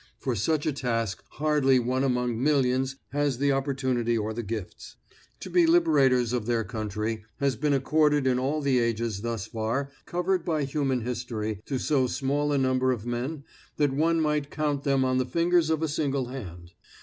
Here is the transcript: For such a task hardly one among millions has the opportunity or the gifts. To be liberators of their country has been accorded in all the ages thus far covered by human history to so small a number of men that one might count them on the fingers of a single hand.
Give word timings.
For 0.17 0.33
such 0.35 0.65
a 0.65 0.73
task 0.73 1.21
hardly 1.33 1.77
one 1.77 2.03
among 2.03 2.41
millions 2.41 2.95
has 3.09 3.37
the 3.37 3.51
opportunity 3.51 4.17
or 4.17 4.33
the 4.33 4.41
gifts. 4.41 4.95
To 5.41 5.49
be 5.51 5.67
liberators 5.67 6.33
of 6.33 6.47
their 6.47 6.63
country 6.63 7.23
has 7.39 7.55
been 7.55 7.71
accorded 7.71 8.25
in 8.25 8.39
all 8.39 8.61
the 8.61 8.79
ages 8.79 9.21
thus 9.21 9.45
far 9.45 9.91
covered 10.07 10.43
by 10.43 10.63
human 10.63 11.01
history 11.01 11.61
to 11.67 11.77
so 11.77 12.07
small 12.07 12.51
a 12.51 12.57
number 12.57 12.91
of 12.91 13.05
men 13.05 13.43
that 13.77 13.93
one 13.93 14.19
might 14.19 14.49
count 14.49 14.81
them 14.85 15.05
on 15.05 15.19
the 15.19 15.23
fingers 15.27 15.69
of 15.69 15.83
a 15.83 15.87
single 15.87 16.29
hand. 16.29 16.71